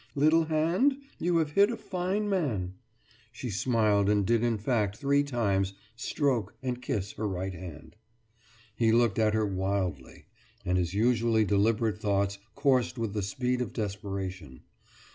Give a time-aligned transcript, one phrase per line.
[0.15, 2.73] Little hand, you have hit a fine man!«
[3.31, 7.95] She smiled, and did in fact three times stroke and kiss her right hand.
[8.75, 10.25] He looked at her wildly,
[10.65, 14.61] and his usually deliberate thoughts coursed with the speed of desperation.